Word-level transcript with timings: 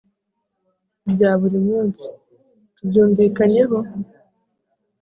rya 1.11 1.31
buri 1.39 1.59
munsi. 1.67 2.05
tubyumvikanyeho? 2.75 3.77